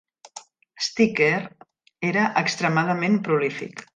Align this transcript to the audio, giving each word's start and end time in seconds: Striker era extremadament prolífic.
Striker 0.85 2.07
era 2.11 2.25
extremadament 2.43 3.21
prolífic. 3.29 3.89